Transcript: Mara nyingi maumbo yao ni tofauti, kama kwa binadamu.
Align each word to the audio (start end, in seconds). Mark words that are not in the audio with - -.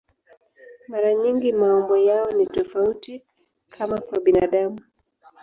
Mara 0.87 1.13
nyingi 1.13 1.51
maumbo 1.53 1.97
yao 1.97 2.31
ni 2.31 2.45
tofauti, 2.47 3.21
kama 3.69 4.01
kwa 4.01 4.19
binadamu. 4.19 4.79